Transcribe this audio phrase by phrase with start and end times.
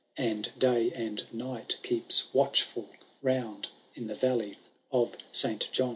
[0.17, 2.87] And day and nig^t keeps watchfitl
[3.21, 4.57] round In the Valley
[4.91, 5.89] of Saint John.